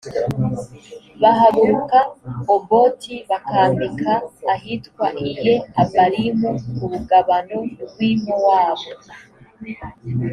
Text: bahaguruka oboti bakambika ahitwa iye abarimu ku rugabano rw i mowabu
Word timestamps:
bahaguruka 1.21 1.99
oboti 2.53 3.15
bakambika 3.29 4.11
ahitwa 4.53 5.05
iye 5.27 5.55
abarimu 5.81 6.49
ku 6.77 6.83
rugabano 6.91 7.57
rw 7.87 7.97
i 8.09 8.11
mowabu 8.23 8.89